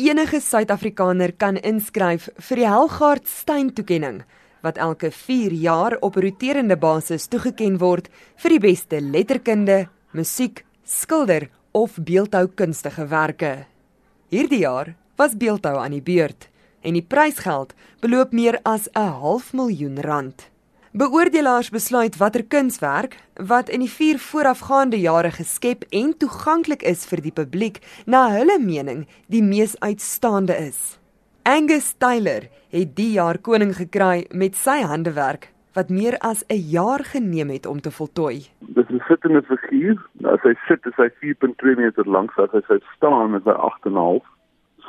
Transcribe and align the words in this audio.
Enige 0.00 0.38
Suid-Afrikaner 0.40 1.34
kan 1.36 1.58
inskryf 1.60 2.30
vir 2.46 2.56
die 2.56 2.64
Helgaard 2.64 3.26
Steyn 3.28 3.68
toekenning 3.76 4.22
wat 4.64 4.78
elke 4.80 5.10
4 5.12 5.52
jaar 5.60 5.96
op 6.00 6.16
roterende 6.16 6.78
basis 6.80 7.26
toegeken 7.28 7.76
word 7.82 8.08
vir 8.40 8.54
die 8.54 8.62
beste 8.64 9.00
letterkunde, 9.04 9.90
musiek, 10.16 10.62
skilder 10.88 11.50
of 11.76 11.98
beeldhoukunstige 12.00 13.10
werke. 13.12 13.52
Hierdie 14.32 14.62
jaar 14.62 14.94
was 15.20 15.36
beeldhou 15.36 15.76
aan 15.76 15.98
die 15.98 16.04
beurt 16.04 16.48
en 16.80 16.96
die 16.96 17.04
prysgeld 17.04 17.74
beloop 18.00 18.32
meer 18.32 18.56
as 18.64 18.88
'n 18.94 19.20
half 19.20 19.52
miljoen 19.52 20.00
rand. 20.00 20.49
Beoordelaars 20.90 21.68
besluit 21.70 22.16
watter 22.18 22.42
kunswerk 22.42 23.12
wat 23.48 23.68
in 23.70 23.84
die 23.84 23.90
4 23.90 24.18
voorafgaande 24.18 24.98
jare 24.98 25.30
geskep 25.30 25.84
en 25.94 26.16
toeganklik 26.18 26.82
is 26.82 27.04
vir 27.06 27.22
die 27.22 27.30
publiek 27.30 27.78
na 28.10 28.24
hulle 28.34 28.56
mening 28.58 29.04
die 29.30 29.42
mees 29.42 29.76
uitstaande 29.86 30.56
is. 30.58 30.98
Angus 31.46 31.92
Taylor 32.02 32.48
het 32.74 32.96
die 32.98 33.12
jaar 33.12 33.38
koning 33.38 33.70
gekry 33.78 34.26
met 34.34 34.58
sy 34.58 34.80
handewerk 34.82 35.52
wat 35.78 35.94
meer 35.94 36.18
as 36.26 36.42
'n 36.50 36.58
jaar 36.74 37.06
geneem 37.12 37.54
het 37.54 37.66
om 37.66 37.80
te 37.80 37.90
voltooi. 37.90 38.50
Dit 38.58 38.90
is 38.90 38.96
'n 38.96 39.04
sittende 39.06 39.42
figuur. 39.42 39.96
As 40.24 40.42
hy 40.42 40.54
sit, 40.66 40.86
is 40.86 40.96
hy 40.96 41.08
4.2 41.22 41.76
meter 41.76 42.04
lank, 42.04 42.38
as 42.38 42.66
hy 42.66 42.78
staan, 42.96 43.36
is 43.36 43.44
hy 43.44 43.54
8.5 43.54 44.26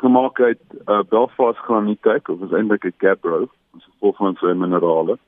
gemaak 0.02 0.40
uit 0.40 0.62
uh, 0.88 1.04
Belfast 1.10 1.60
graniet 1.60 2.06
of 2.06 2.42
is 2.42 2.52
eintlik 2.52 2.86
'n 2.86 2.94
gabbro, 2.98 3.50
ons 3.74 3.86
gevolg 3.86 4.18
van 4.18 4.36
sy 4.36 4.54
minerale. 4.54 5.20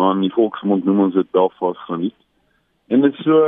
Maar 0.00 0.14
in 0.14 0.20
die 0.24 0.32
volksmond 0.32 0.84
noem 0.88 1.00
ons 1.06 1.14
dit 1.14 1.30
Belfast 1.36 1.80
graniet. 1.84 2.16
En 2.88 3.04
dit 3.04 3.12
is 3.12 3.26
so 3.26 3.40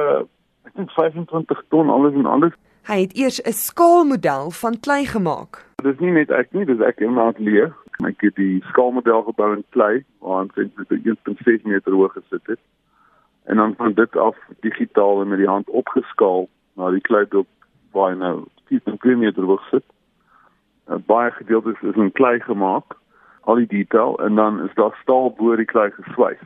ek 0.69 0.75
dink 0.77 0.91
25 0.93 1.63
ton 1.73 1.89
alles 1.91 2.19
en 2.19 2.29
alles. 2.29 2.53
Hy 2.91 2.99
het 3.01 3.15
eers 3.17 3.39
'n 3.41 3.57
skaalmodel 3.57 4.51
van 4.51 4.77
klei 4.81 5.07
gemaak. 5.07 5.65
Dit 5.83 5.95
is 5.95 6.01
nie 6.01 6.13
net 6.13 6.31
ek 6.31 6.53
nie, 6.53 6.65
dis 6.65 6.81
ek 6.81 7.01
en 7.01 7.15
my 7.15 7.23
atelier. 7.33 7.73
Ek 8.05 8.21
het 8.21 8.37
die 8.37 8.61
skaalmodel 8.69 9.23
gebou 9.23 9.53
in 9.55 9.65
klei 9.71 10.05
waar 10.21 10.43
ons 10.43 10.55
net 10.55 10.71
1.6 10.91 11.65
meter 11.65 11.93
hoog 11.93 12.13
gesit 12.13 12.47
het. 12.47 12.61
En 13.45 13.57
dan 13.57 13.75
van 13.77 13.93
dit 13.93 14.17
af 14.17 14.37
digitaal 14.61 15.21
en 15.21 15.29
met 15.29 15.39
die 15.39 15.49
hand 15.49 15.71
opgeskaal 15.71 16.49
na 16.77 16.91
die 16.91 17.01
klei 17.01 17.25
op 17.31 17.49
waar 17.93 18.11
hy 18.11 18.19
nou 18.19 18.45
4.2 18.69 19.17
meter 19.17 19.43
hoog 19.43 19.65
sit. 19.71 19.85
Uh, 20.89 20.97
baie 21.07 21.31
gedeeltes 21.31 21.81
is 21.83 21.97
in 21.97 22.13
klei 22.13 22.41
gemaak, 22.41 22.99
al 23.45 23.55
die 23.63 23.67
detail 23.67 24.19
en 24.25 24.35
dan 24.35 24.61
is 24.65 24.75
daar 24.75 24.99
staal 25.03 25.31
bo 25.39 25.57
die 25.57 25.69
klei 25.69 25.91
geswys 25.91 26.43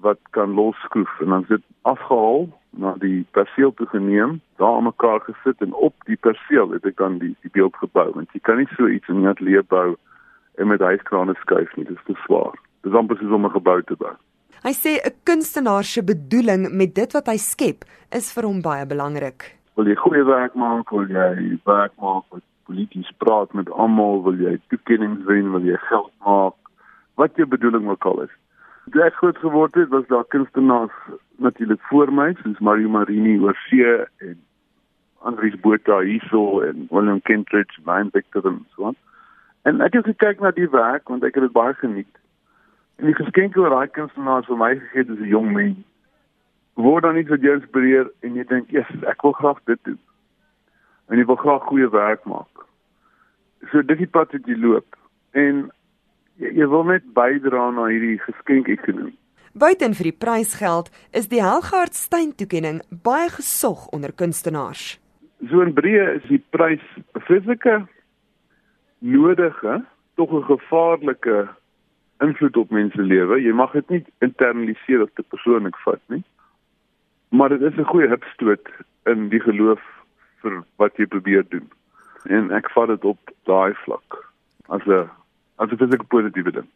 wat 0.00 0.18
kan 0.30 0.54
losskroef 0.54 1.20
en 1.20 1.28
dan 1.34 1.44
sit 1.48 1.62
afgehaal 1.82 2.46
na 2.70 2.94
die 3.02 3.26
perseel 3.34 3.72
toe 3.74 3.86
geneem, 3.90 4.40
daar 4.56 4.76
aan 4.76 4.86
mekaar 4.86 5.20
gesit 5.26 5.60
en 5.64 5.72
op 5.72 5.94
die 6.06 6.16
perseel 6.16 6.70
het 6.70 6.86
ek 6.86 6.96
dan 7.02 7.18
die 7.18 7.34
die 7.42 7.52
beeld 7.56 7.76
gebou 7.82 8.06
want 8.14 8.30
jy 8.36 8.42
kan 8.46 8.62
nie 8.62 8.68
so 8.76 8.86
iets 8.88 9.08
in 9.08 9.22
'n 9.22 9.32
ateljee 9.32 9.62
bou 9.74 9.96
en 10.58 10.68
met 10.68 10.80
hyskrane 10.80 11.34
skuif 11.40 11.76
nie, 11.76 11.84
dit 11.84 11.96
is 11.96 12.06
te 12.06 12.14
swaar. 12.24 12.54
Dis 12.82 12.94
amper 12.94 13.16
soos 13.18 13.34
om 13.34 13.46
'n 13.46 13.50
gebou 13.50 13.82
te 13.82 13.96
bou. 13.96 14.14
Hy 14.62 14.72
sê 14.74 14.98
'n 14.98 15.14
kunstenaar 15.24 15.84
se 15.84 16.02
bedoeling 16.02 16.70
met 16.70 16.94
dit 16.94 17.12
wat 17.12 17.26
hy 17.26 17.36
skep 17.36 17.84
is 18.10 18.32
vir 18.32 18.44
hom 18.44 18.62
baie 18.62 18.86
belangrik. 18.86 19.57
Wil 19.78 19.86
jy 19.86 19.94
goeie 19.94 20.24
werk 20.26 20.56
maak, 20.58 20.88
wil 20.90 21.06
jy 21.06 21.56
werk 21.68 21.92
maak 22.02 22.24
wat 22.34 22.42
polities 22.66 23.10
praat 23.22 23.52
met 23.54 23.68
almal, 23.70 24.24
wil 24.24 24.40
jy 24.42 24.56
toekennings 24.72 25.20
wen, 25.28 25.52
wil 25.54 25.62
jy 25.62 25.76
geld 25.84 26.10
maak, 26.26 26.56
wat 27.14 27.38
jou 27.38 27.46
bedoeling 27.46 27.86
ook 27.86 28.08
al 28.10 28.24
is. 28.24 28.32
Toe 28.90 29.04
ek 29.06 29.20
groot 29.20 29.38
geword 29.38 29.78
het, 29.78 29.92
was 29.94 30.08
daar 30.10 30.26
kunstenaars 30.34 30.96
natuurlik 31.38 31.78
voor 31.92 32.10
my, 32.10 32.32
soos 32.40 32.58
Mario 32.58 32.90
Marini 32.90 33.36
oor 33.38 33.54
see 33.68 33.86
en 34.26 34.34
Andries 35.30 35.54
Botha 35.62 36.00
hierso 36.02 36.58
en 36.66 36.88
William 36.90 37.22
Kentridge, 37.22 37.78
Mine 37.86 38.10
Victor 38.10 38.50
en 38.50 38.64
so 38.74 38.90
aan. 38.90 38.98
En 39.62 39.78
ek 39.86 40.00
het 40.00 40.10
gekyk 40.10 40.42
na 40.42 40.50
die 40.58 40.66
werk 40.74 41.06
want 41.06 41.22
ek 41.22 41.38
het 41.38 41.46
dit 41.46 41.54
baie 41.54 41.78
geniet. 41.78 42.10
En 42.98 43.06
die 43.06 43.14
geskenke 43.14 43.62
wat 43.62 43.76
daai 43.76 43.94
kunstenaars 44.00 44.50
vir 44.50 44.58
my 44.58 44.72
gegee 44.80 45.04
het 45.04 45.14
as 45.14 45.22
'n 45.22 45.34
jong 45.36 45.54
mens, 45.54 45.86
word 46.78 47.02
dan 47.02 47.16
iets 47.16 47.30
wat 47.30 47.42
jou 47.42 47.54
inspireer 47.58 48.10
en 48.22 48.34
jy 48.34 48.44
dink, 48.44 48.70
"Ja, 48.70 48.86
ek 49.10 49.22
wil 49.22 49.32
graag 49.32 49.58
dit 49.66 49.78
doen." 49.84 49.98
En 51.08 51.18
jy 51.18 51.26
wil 51.26 51.36
graag 51.36 51.62
goeie 51.62 51.90
werk 51.90 52.24
maak 52.24 52.58
so 53.66 53.82
dis 53.82 54.00
die 54.00 54.10
pad 54.10 54.32
wat 54.34 54.46
jy 54.46 54.56
loop 54.58 54.96
en 55.38 55.66
jy, 56.40 56.52
jy 56.60 56.68
wil 56.70 56.86
net 56.88 57.06
bydra 57.16 57.68
na 57.74 57.88
hierdie 57.90 58.18
geskenk 58.22 58.70
ekonomie. 58.72 59.16
Buiten 59.58 59.96
vir 59.98 60.10
die 60.10 60.18
prysgeld 60.24 60.90
is 61.16 61.30
die 61.32 61.42
Helgard 61.42 61.96
Steyn 61.98 62.34
toekenning 62.38 62.82
baie 62.90 63.28
gesog 63.34 63.88
onder 63.96 64.12
kunstenaars. 64.14 64.98
So 65.50 65.62
in 65.64 65.74
breë 65.74 66.18
is 66.18 66.26
die 66.30 66.42
prys 66.54 66.84
fisieke 67.26 67.80
nodige, 68.98 69.82
tog 70.16 70.32
'n 70.34 70.46
gevaarlike 70.46 71.48
invloed 72.20 72.56
op 72.56 72.70
mense 72.70 73.02
lewe. 73.02 73.40
Jy 73.40 73.52
mag 73.52 73.72
dit 73.72 73.88
nie 73.90 74.04
internaliseer 74.20 75.02
of 75.02 75.10
te 75.14 75.22
persoonlik 75.22 75.76
vat 75.84 76.02
nie. 76.08 76.24
Maar 77.28 77.48
dit 77.48 77.62
is 77.62 77.78
'n 77.78 77.84
goeie 77.84 78.08
hupstoot 78.08 78.68
in 79.04 79.28
die 79.28 79.40
geloof 79.40 79.80
vir 80.42 80.64
wat 80.76 80.96
jy 80.96 81.06
probeer 81.06 81.44
doen 81.48 81.70
en 82.24 82.50
ek 82.50 82.70
vat 82.70 82.88
dit 82.88 83.04
op 83.04 83.18
daai 83.48 83.74
vlak 83.84 84.32
as 84.68 84.82
'n 84.86 85.08
as 85.58 85.70
'n 85.70 85.76
fisieke 85.76 86.06
positiewe 86.06 86.52
ding. 86.52 86.66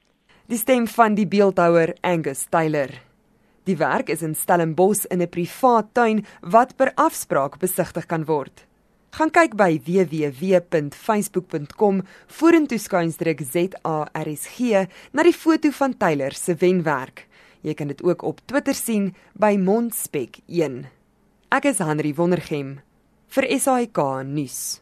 Die 0.46 0.58
stem 0.58 0.86
van 0.86 1.14
die 1.14 1.26
beeldhouer 1.26 1.94
Angus 2.00 2.46
Taylor. 2.50 2.88
Die 3.64 3.76
werk 3.76 4.08
is 4.08 4.22
in 4.22 4.34
Stellenbosch 4.34 5.04
in 5.10 5.22
'n 5.22 5.28
privaat 5.28 5.94
tuin 5.94 6.26
wat 6.40 6.76
per 6.76 6.92
afspraak 6.94 7.58
besigtig 7.58 8.06
kan 8.06 8.24
word. 8.24 8.66
Gaan 9.10 9.30
kyk 9.30 9.56
by 9.56 9.80
www.facebook.com 9.84 12.02
vorentoe 12.26 12.78
skuinsdruk 12.78 13.40
ZARSG 13.40 14.58
na 15.12 15.22
die 15.22 15.36
foto 15.36 15.70
van 15.70 15.96
Taylor 15.96 16.32
se 16.32 16.54
wenwerk. 16.54 17.26
Jy 17.62 17.74
kan 17.78 17.92
dit 17.92 18.02
ook 18.02 18.22
op 18.26 18.40
Twitter 18.50 18.74
sien 18.74 19.12
by 19.38 19.54
Mondspek 19.54 20.40
1. 20.50 20.82
Ek 21.54 21.70
is 21.70 21.78
Henry 21.78 22.10
Wondergem 22.18 22.80
vir 23.30 23.46
SAK 23.54 23.98
nuus. 24.26 24.81